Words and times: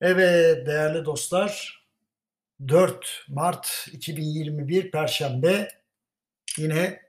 Evet 0.00 0.66
değerli 0.66 1.04
dostlar 1.04 1.84
4 2.68 3.24
Mart 3.28 3.88
2021 3.92 4.90
Perşembe 4.90 5.68
yine 6.58 7.02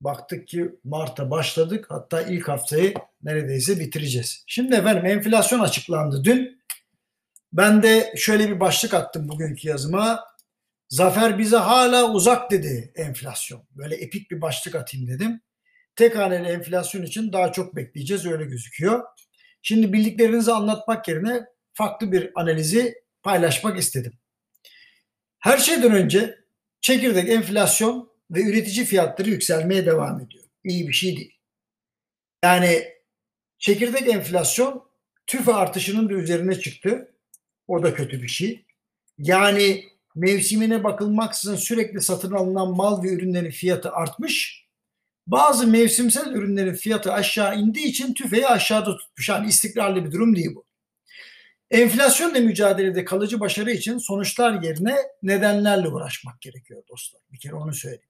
baktık 0.00 0.48
ki 0.48 0.70
Mart'a 0.84 1.30
başladık 1.30 1.86
hatta 1.88 2.22
ilk 2.22 2.48
haftayı 2.48 2.94
neredeyse 3.22 3.80
bitireceğiz. 3.80 4.44
Şimdi 4.46 4.74
efendim 4.74 5.06
enflasyon 5.06 5.60
açıklandı 5.60 6.24
dün. 6.24 6.62
Ben 7.52 7.82
de 7.82 8.14
şöyle 8.16 8.48
bir 8.48 8.60
başlık 8.60 8.94
attım 8.94 9.28
bugünkü 9.28 9.68
yazıma. 9.68 10.24
Zafer 10.88 11.38
bize 11.38 11.56
hala 11.56 12.12
uzak 12.12 12.50
dedi 12.50 12.92
enflasyon. 12.96 13.62
Böyle 13.70 13.94
epik 13.94 14.30
bir 14.30 14.40
başlık 14.40 14.74
atayım 14.74 15.06
dedim. 15.06 15.40
Tek 15.96 16.16
haneli 16.16 16.48
enflasyon 16.48 17.02
için 17.02 17.32
daha 17.32 17.52
çok 17.52 17.76
bekleyeceğiz 17.76 18.26
öyle 18.26 18.44
gözüküyor. 18.44 19.02
Şimdi 19.62 19.92
bildiklerinizi 19.92 20.52
anlatmak 20.52 21.08
yerine 21.08 21.53
farklı 21.74 22.12
bir 22.12 22.30
analizi 22.34 23.02
paylaşmak 23.22 23.78
istedim. 23.78 24.12
Her 25.38 25.58
şeyden 25.58 25.92
önce 25.92 26.38
çekirdek 26.80 27.28
enflasyon 27.28 28.12
ve 28.30 28.42
üretici 28.42 28.86
fiyatları 28.86 29.30
yükselmeye 29.30 29.86
devam 29.86 30.20
ediyor. 30.20 30.44
İyi 30.64 30.88
bir 30.88 30.92
şey 30.92 31.16
değil. 31.16 31.38
Yani 32.44 32.84
çekirdek 33.58 34.08
enflasyon 34.08 34.88
tüfe 35.26 35.54
artışının 35.54 36.08
da 36.08 36.14
üzerine 36.14 36.60
çıktı. 36.60 37.14
O 37.68 37.82
da 37.82 37.94
kötü 37.94 38.22
bir 38.22 38.28
şey. 38.28 38.64
Yani 39.18 39.84
mevsimine 40.14 40.84
bakılmaksızın 40.84 41.56
sürekli 41.56 42.02
satın 42.02 42.32
alınan 42.32 42.76
mal 42.76 43.02
ve 43.02 43.08
ürünlerin 43.08 43.50
fiyatı 43.50 43.90
artmış. 43.90 44.64
Bazı 45.26 45.66
mevsimsel 45.66 46.32
ürünlerin 46.32 46.74
fiyatı 46.74 47.12
aşağı 47.12 47.58
indiği 47.58 47.86
için 47.86 48.14
tüfeği 48.14 48.46
aşağıda 48.46 48.96
tutmuş. 48.96 49.28
Yani 49.28 49.48
istikrarlı 49.48 50.04
bir 50.04 50.12
durum 50.12 50.36
değil 50.36 50.54
bu. 50.54 50.64
Enflasyonla 51.70 52.40
mücadelede 52.40 53.04
kalıcı 53.04 53.40
başarı 53.40 53.70
için 53.70 53.98
sonuçlar 53.98 54.62
yerine 54.62 54.96
nedenlerle 55.22 55.88
uğraşmak 55.88 56.40
gerekiyor 56.40 56.82
dostlar. 56.88 57.22
Bir 57.32 57.38
kere 57.38 57.54
onu 57.54 57.74
söyleyeyim. 57.74 58.08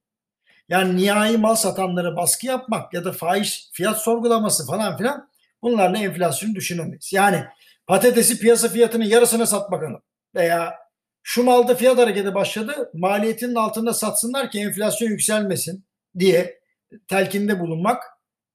Yani 0.69 0.97
nihai 0.97 1.39
mal 1.39 1.55
satanlara 1.55 2.17
baskı 2.17 2.47
yapmak 2.47 2.95
ya 2.95 3.05
da 3.05 3.13
faiz 3.13 3.71
fiyat 3.73 3.99
sorgulaması 3.99 4.67
falan 4.67 4.97
filan 4.97 5.29
bunlarla 5.63 5.99
enflasyonu 5.99 6.55
düşünemeyiz. 6.55 7.13
Yani 7.13 7.45
patatesi 7.87 8.39
piyasa 8.39 8.69
fiyatının 8.69 9.05
yarısına 9.05 9.47
sat 9.47 9.71
bakalım 9.71 10.03
veya 10.35 10.75
şu 11.23 11.45
malda 11.45 11.75
fiyat 11.75 11.99
hareketi 11.99 12.35
başladı 12.35 12.91
maliyetinin 12.95 13.55
altında 13.55 13.95
satsınlar 13.95 14.51
ki 14.51 14.61
enflasyon 14.61 15.09
yükselmesin 15.09 15.85
diye 16.19 16.61
telkinde 17.09 17.61
bulunmak 17.61 18.03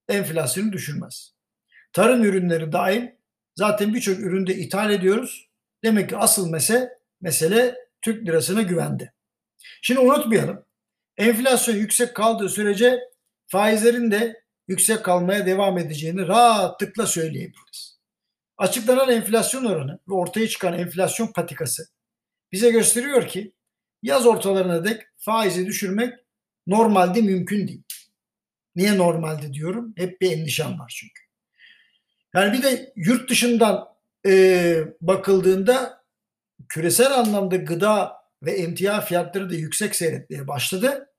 enflasyonu 0.09 0.71
düşürmez. 0.71 1.33
Tarım 1.93 2.23
ürünleri 2.23 2.71
dahil 2.71 3.07
Zaten 3.59 3.93
birçok 3.93 4.19
üründe 4.19 4.55
ithal 4.55 4.91
ediyoruz. 4.91 5.49
Demek 5.83 6.09
ki 6.09 6.17
asıl 6.17 6.49
mesele, 6.49 6.89
mesele 7.21 7.75
Türk 8.01 8.27
lirasına 8.27 8.61
güvende. 8.61 9.13
Şimdi 9.81 9.99
unutmayalım. 9.99 10.65
Enflasyon 11.17 11.75
yüksek 11.75 12.15
kaldığı 12.15 12.49
sürece 12.49 12.99
faizlerin 13.47 14.11
de 14.11 14.43
yüksek 14.67 15.05
kalmaya 15.05 15.45
devam 15.45 15.77
edeceğini 15.77 16.27
rahatlıkla 16.27 17.05
söyleyebiliriz. 17.05 17.99
Açıklanan 18.57 19.09
enflasyon 19.09 19.65
oranı 19.65 19.99
ve 20.09 20.13
ortaya 20.13 20.47
çıkan 20.47 20.73
enflasyon 20.73 21.27
patikası 21.27 21.87
bize 22.51 22.71
gösteriyor 22.71 23.27
ki 23.27 23.53
yaz 24.03 24.25
ortalarına 24.25 24.85
dek 24.85 25.01
faizi 25.17 25.65
düşürmek 25.65 26.13
normalde 26.67 27.21
mümkün 27.21 27.67
değil. 27.67 27.83
Niye 28.75 28.97
normalde 28.97 29.53
diyorum? 29.53 29.93
Hep 29.97 30.21
bir 30.21 30.31
endişem 30.31 30.79
var 30.79 30.93
çünkü. 30.95 31.28
Yani 32.35 32.57
bir 32.57 32.63
de 32.63 32.93
yurt 32.95 33.29
dışından 33.29 33.87
e, 34.27 34.75
bakıldığında 35.01 36.03
küresel 36.69 37.11
anlamda 37.13 37.55
gıda 37.55 38.13
ve 38.43 38.51
emtia 38.51 39.01
fiyatları 39.01 39.49
da 39.49 39.55
yüksek 39.55 39.95
seyretmeye 39.95 40.47
başladı. 40.47 41.09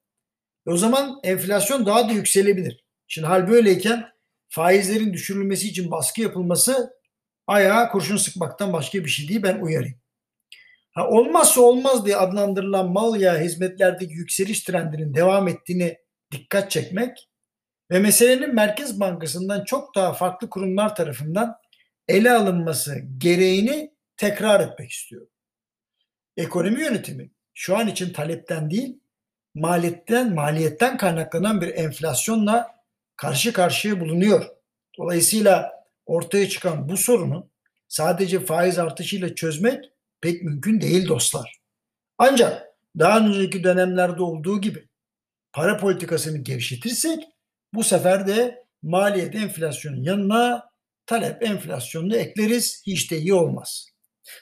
O 0.67 0.77
zaman 0.77 1.21
enflasyon 1.23 1.87
daha 1.87 2.09
da 2.09 2.13
yükselebilir. 2.13 2.85
Şimdi 3.07 3.27
hal 3.27 3.49
böyleyken 3.49 4.09
faizlerin 4.49 5.13
düşürülmesi 5.13 5.69
için 5.69 5.91
baskı 5.91 6.21
yapılması 6.21 6.91
ayağa 7.47 7.89
kurşun 7.89 8.17
sıkmaktan 8.17 8.73
başka 8.73 9.05
bir 9.05 9.09
şey 9.09 9.29
değil 9.29 9.43
ben 9.43 9.61
uyarayım. 9.61 10.01
Ha, 10.93 11.09
olmazsa 11.09 11.61
olmaz 11.61 12.07
diye 12.07 12.17
adlandırılan 12.17 12.93
mal 12.93 13.21
ya 13.21 13.41
hizmetlerdeki 13.41 14.13
yükseliş 14.13 14.63
trendinin 14.63 15.15
devam 15.15 15.49
ettiğini 15.49 15.99
dikkat 16.33 16.71
çekmek 16.71 17.30
ve 17.91 17.99
meselenin 17.99 18.55
Merkez 18.55 19.01
Bankası'ndan 19.01 19.65
çok 19.65 19.95
daha 19.95 20.13
farklı 20.13 20.51
kurumlar 20.51 20.97
tarafından 20.97 21.57
ele 22.09 22.31
alınması 22.31 22.99
gereğini 23.19 23.95
tekrar 24.17 24.61
etmek 24.61 24.91
istiyorum. 24.91 25.29
Ekonomi 26.37 26.81
yönetimi 26.81 27.31
şu 27.55 27.77
an 27.77 27.89
için 27.89 28.13
talepten 28.13 28.71
değil, 28.71 29.01
maliyetten, 29.55 30.35
maliyetten 30.35 30.97
kaynaklanan 30.97 31.61
bir 31.61 31.69
enflasyonla 31.69 32.67
karşı 33.17 33.53
karşıya 33.53 34.01
bulunuyor. 34.01 34.47
Dolayısıyla 34.99 35.73
ortaya 36.07 36.49
çıkan 36.49 36.89
bu 36.89 36.97
sorunu 36.97 37.51
sadece 37.89 38.41
faiz 38.41 38.79
artışıyla 38.79 39.35
çözmek 39.35 39.85
pek 40.21 40.43
mümkün 40.43 40.81
değil 40.81 41.09
dostlar. 41.09 41.61
Ancak 42.19 42.67
daha 42.99 43.19
önceki 43.19 43.65
dönemlerde 43.65 44.23
olduğu 44.23 44.61
gibi 44.61 44.89
para 45.53 45.77
politikasını 45.77 46.39
gevşetirsek 46.39 47.25
bu 47.75 47.85
sefer 47.85 48.27
de 48.27 48.65
maliyet 48.83 49.35
enflasyonun 49.35 50.03
yanına 50.03 50.71
talep 51.07 51.43
enflasyonunu 51.43 52.17
ekleriz. 52.17 52.83
Hiç 52.87 53.11
de 53.11 53.19
iyi 53.19 53.35
olmaz. 53.35 53.87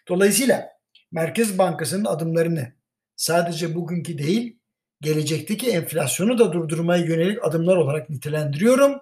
Dolayısıyla 0.08 0.68
Merkez 1.12 1.58
Bankası'nın 1.58 2.04
adımlarını 2.04 2.72
sadece 3.16 3.74
bugünkü 3.74 4.18
değil, 4.18 4.58
gelecekteki 5.00 5.70
enflasyonu 5.70 6.38
da 6.38 6.52
durdurmaya 6.52 7.04
yönelik 7.04 7.44
adımlar 7.44 7.76
olarak 7.76 8.10
nitelendiriyorum. 8.10 9.00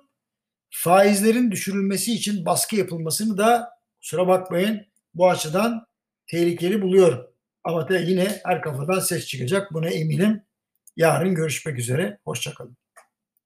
Faizlerin 0.71 1.51
düşürülmesi 1.51 2.15
için 2.15 2.47
baskı 2.47 2.77
yapılmasını 2.77 3.39
da 3.39 3.71
kusura 4.01 4.29
bakmayın 4.29 4.87
bu 5.15 5.31
açıdan 5.31 5.87
tehlikeli 6.27 6.83
buluyorum. 6.83 7.27
Ama 7.65 7.89
da 7.89 7.99
yine 7.99 8.41
her 8.45 8.63
kafadan 8.63 9.01
ses 9.01 9.27
çıkacak 9.27 9.73
buna 9.73 9.89
eminim. 9.89 10.43
Yarın 10.97 11.35
görüşmek 11.35 11.79
üzere. 11.79 12.19
Hoşçakalın. 12.25 12.86